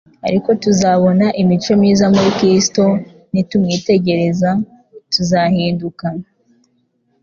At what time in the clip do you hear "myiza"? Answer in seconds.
1.81-2.05